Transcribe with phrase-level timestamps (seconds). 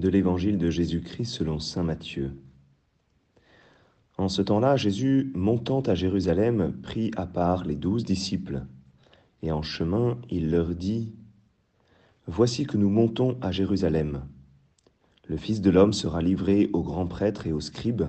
[0.00, 2.32] de l'évangile de Jésus-Christ selon Saint Matthieu.
[4.16, 8.64] En ce temps-là, Jésus, montant à Jérusalem, prit à part les douze disciples,
[9.42, 11.12] et en chemin, il leur dit,
[12.26, 14.22] Voici que nous montons à Jérusalem.
[15.26, 18.04] Le Fils de l'homme sera livré aux grands prêtres et aux scribes.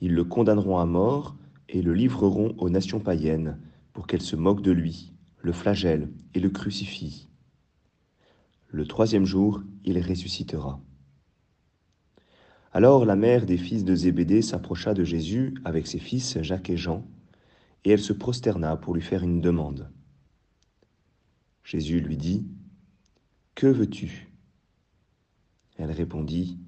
[0.00, 1.36] Ils le condamneront à mort
[1.68, 3.58] et le livreront aux nations païennes
[3.92, 7.28] pour qu'elles se moquent de lui, le flagellent et le crucifient.
[8.68, 10.80] Le troisième jour, il ressuscitera.
[12.74, 16.78] Alors la mère des fils de Zébédée s'approcha de Jésus avec ses fils Jacques et
[16.78, 17.06] Jean,
[17.84, 19.90] et elle se prosterna pour lui faire une demande.
[21.64, 22.46] Jésus lui dit,
[23.54, 24.32] Que veux-tu?
[25.76, 26.58] Elle répondit,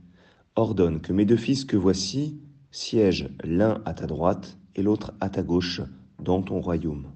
[0.57, 2.39] Ordonne que mes deux fils que voici
[2.71, 5.80] siègent l'un à ta droite et l'autre à ta gauche
[6.19, 7.13] dans ton royaume.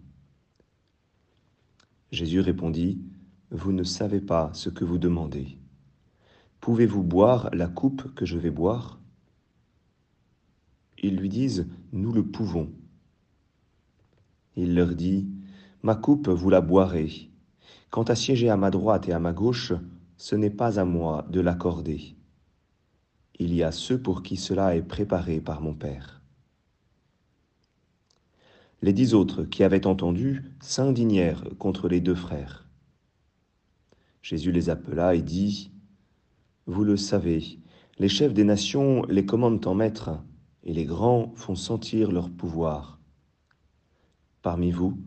[2.10, 3.02] Jésus répondit,
[3.50, 5.58] Vous ne savez pas ce que vous demandez.
[6.60, 8.98] Pouvez-vous boire la coupe que je vais boire?
[11.02, 12.72] Ils lui disent, Nous le pouvons.
[14.56, 15.28] Il leur dit,
[15.82, 17.30] Ma coupe, vous la boirez.
[17.90, 19.72] Quant à siéger à ma droite et à ma gauche,
[20.16, 22.16] ce n'est pas à moi de l'accorder.
[23.38, 26.20] Il y a ceux pour qui cela est préparé par mon Père.
[28.82, 32.68] Les dix autres qui avaient entendu s'indignèrent contre les deux frères.
[34.22, 35.72] Jésus les appela et dit,
[36.68, 37.58] vous le savez,
[37.98, 40.10] les chefs des nations les commandent en maître,
[40.64, 43.00] et les grands font sentir leur pouvoir.
[44.42, 44.98] Parmi vous,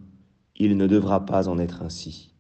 [0.55, 2.33] il ne devra pas en être ainsi.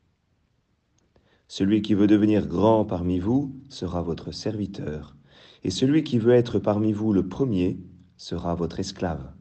[1.47, 5.15] Celui qui veut devenir grand parmi vous sera votre serviteur,
[5.63, 7.77] et celui qui veut être parmi vous le premier
[8.17, 9.31] sera votre esclave.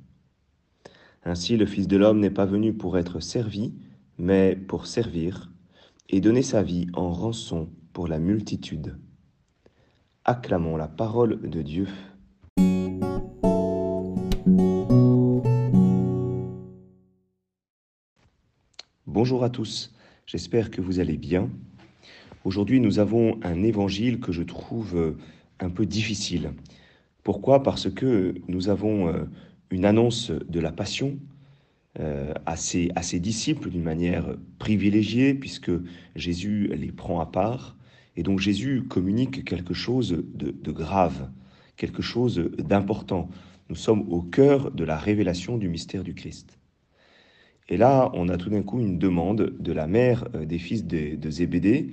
[1.24, 3.72] Ainsi le Fils de l'homme n'est pas venu pour être servi,
[4.18, 5.50] mais pour servir,
[6.10, 8.98] et donner sa vie en rançon pour la multitude.
[10.26, 11.86] Acclamons la parole de Dieu.
[19.06, 19.94] Bonjour à tous,
[20.26, 21.48] j'espère que vous allez bien.
[22.44, 25.16] Aujourd'hui nous avons un évangile que je trouve euh,
[25.58, 26.52] un peu difficile.
[27.22, 27.62] Pourquoi?
[27.62, 29.24] Parce que nous avons euh,
[29.70, 31.18] une annonce de la passion
[31.98, 35.72] euh, à ses, à ses disciples d'une manière privilégiée, puisque
[36.14, 37.74] Jésus les prend à part.
[38.16, 41.30] Et donc Jésus communique quelque chose de, grave,
[41.76, 43.28] quelque chose d'important.
[43.68, 46.58] Nous sommes au cœur de la révélation du mystère du Christ.
[47.68, 50.84] Et là, on a tout d'un coup une demande de la mère euh, des fils
[50.84, 51.90] de, Zébédée.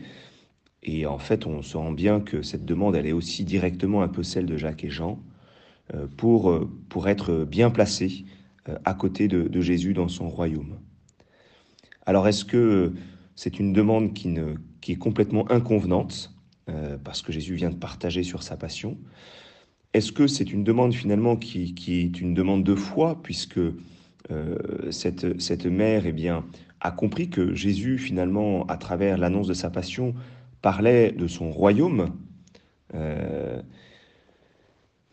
[0.81, 4.07] Et en fait, on se rend bien que cette demande, elle est aussi directement un
[4.07, 5.19] peu celle de Jacques et Jean,
[5.93, 8.25] euh, pour, euh, pour être bien placés
[8.83, 10.79] à côté de Jésus dans son royaume.
[12.05, 12.91] Alors, est-ce que
[13.37, 16.33] c'est une demande qui, ne, qui est complètement inconvenante,
[16.69, 18.97] euh, parce que Jésus vient de partager sur sa passion.
[19.93, 25.41] Est-ce que c'est une demande finalement qui, est une demande de foi, puisque euh, cette,
[25.41, 26.45] cette mère eh bien,
[26.81, 30.13] a compris que Jésus, finalement, à travers l'annonce de sa passion,
[30.61, 32.13] parlait de son royaume
[32.93, 33.61] euh,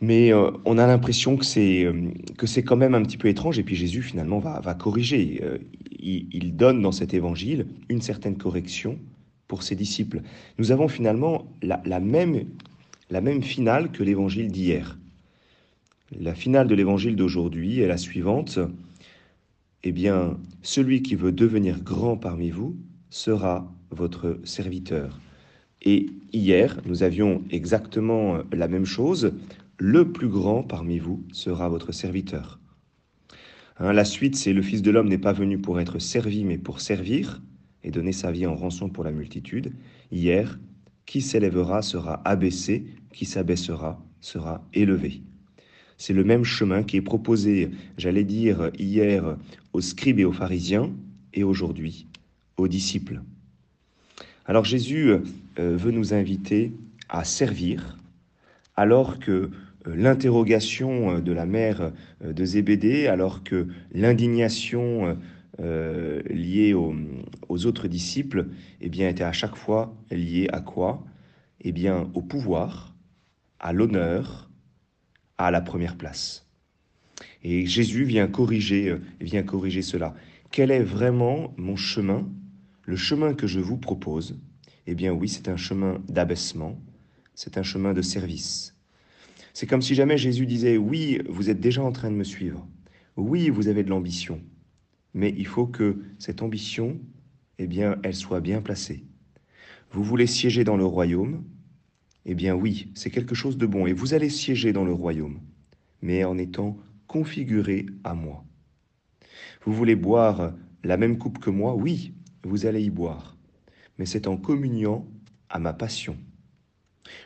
[0.00, 1.86] mais on a l'impression que c'est
[2.36, 3.58] que c'est quand même un petit peu étrange.
[3.58, 5.40] Et puis Jésus finalement va, va corriger.
[5.98, 8.98] Il, donne dans cet évangile une certaine correction
[9.48, 10.22] pour ses disciples.
[10.58, 14.98] Nous avons finalement la, même finale que l'évangile d'hier.
[16.18, 18.58] La finale de l'évangile d'aujourd'hui est la suivante.
[19.82, 22.76] Eh bien, celui qui veut devenir grand parmi vous
[23.10, 25.20] sera votre serviteur.
[25.82, 29.32] Et hier, nous avions exactement la même chose
[29.78, 32.58] le plus grand parmi vous sera votre serviteur.
[33.78, 36.58] Hein, la suite, c'est le Fils de l'homme n'est pas venu pour être servi, mais
[36.58, 37.42] pour servir
[37.84, 39.72] et donner sa vie en rançon pour la multitude.
[40.10, 40.58] Hier,
[41.06, 45.22] qui s'élèvera sera abaissé, qui s'abaissera sera élevé.
[45.98, 49.36] C'est le même chemin qui est proposé, j'allais dire, hier
[49.72, 50.90] aux scribes et aux pharisiens,
[51.34, 52.06] et aujourd'hui
[52.56, 53.20] aux disciples.
[54.46, 55.20] Alors Jésus euh,
[55.58, 56.72] veut nous inviter
[57.08, 57.98] à servir,
[58.76, 59.50] alors que euh,
[59.96, 61.92] l'interrogation de la mère
[62.22, 65.16] euh, de Zébédée, alors que l'indignation
[65.58, 68.48] liée aux, autres disciples
[68.80, 71.04] eh bien, était à chaque fois liée à quoi?
[71.60, 72.94] Eh bien, au pouvoir,
[73.60, 74.50] à l'honneur,
[75.38, 76.46] à la première place.
[77.42, 80.14] Et Jésus vient corriger, vient corriger cela.
[80.50, 82.28] Quel est vraiment mon chemin?
[82.82, 84.38] Le chemin que je vous propose?
[84.86, 86.78] Eh bien oui, c'est un chemin d'abaissement,
[87.34, 88.76] c'est un chemin de service.
[89.54, 92.66] C'est comme si jamais Jésus disait, oui, vous êtes déjà en train de me suivre.
[93.16, 94.40] Oui, vous avez de l'ambition.
[95.14, 97.00] Mais il faut que cette ambition,
[97.58, 99.04] eh bien, elle soit bien placée.
[99.92, 101.44] Vous voulez siéger dans le royaume,
[102.26, 105.40] Eh bien oui, c'est quelque chose de bon, et vous allez siéger dans le royaume,
[106.02, 106.76] mais en étant
[107.06, 108.44] configuré à moi.
[109.64, 111.74] Vous voulez boire la même coupe que moi?
[111.74, 113.36] Oui, vous allez y boire,
[113.98, 115.06] mais c'est en communiant
[115.48, 116.16] à ma passion.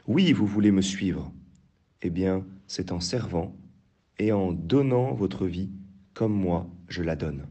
[0.07, 1.33] Oui, vous voulez me suivre
[2.03, 3.57] Eh bien, c'est en servant
[4.19, 5.71] et en donnant votre vie
[6.13, 7.47] comme moi je la donne.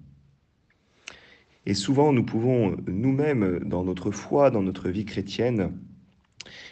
[1.67, 5.73] Et souvent, nous pouvons nous-mêmes, dans notre foi, dans notre vie chrétienne,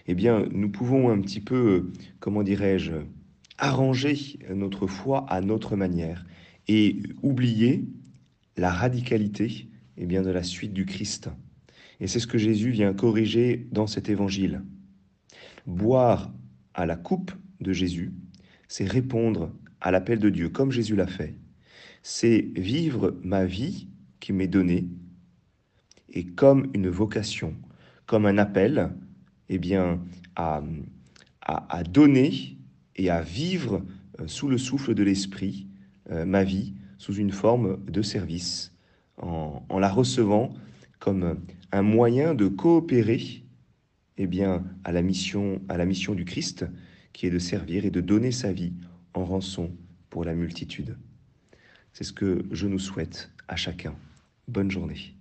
[0.08, 2.94] eh bien, nous pouvons un petit peu, comment dirais-je,
[3.58, 6.26] arranger notre foi à notre manière
[6.70, 7.84] et oublier
[8.56, 11.30] la radicalité eh bien, de la suite du Christ.
[12.00, 14.64] Et c'est ce que Jésus vient corriger dans cet évangile.
[15.68, 16.32] Boire
[16.74, 18.14] à la coupe de Jésus,
[18.70, 19.52] c'est répondre
[19.82, 21.36] à l'appel de Dieu, comme Jésus l'a fait.
[22.02, 23.90] C'est vivre ma vie
[24.20, 24.88] qui m'est donnée,
[26.10, 27.56] et comme une vocation,
[28.06, 28.92] comme un appel,
[29.50, 30.00] eh bien,
[30.36, 30.64] à,
[31.42, 32.58] à, donner
[32.96, 33.84] et à vivre
[34.20, 35.68] euh, sous le souffle de l'Esprit
[36.12, 38.74] euh, ma vie sous une forme de service,
[39.18, 40.54] en, en, la recevant
[41.00, 41.40] comme
[41.72, 43.44] un moyen de coopérer
[44.18, 46.66] eh bien, à, la mission, à la mission du Christ,
[47.14, 48.74] qui est de servir et de donner sa vie
[49.14, 49.72] en rançon
[50.10, 50.98] pour la multitude.
[51.94, 53.96] C'est ce que je nous souhaite à chacun.
[54.48, 55.15] Bonne journée.